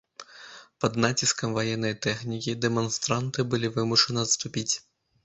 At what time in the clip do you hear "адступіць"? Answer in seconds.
4.25-4.69